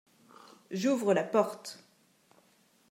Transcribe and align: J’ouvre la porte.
J’ouvre 0.71 1.13
la 1.13 1.21
porte. 1.23 1.85